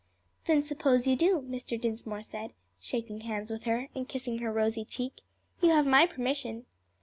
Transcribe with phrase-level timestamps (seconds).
[0.47, 1.79] "Then suppose you do," Mr.
[1.79, 5.17] Dinsmore said, shaking hands with her, and kissing her rosy cheek.
[5.61, 6.65] "You have my permission."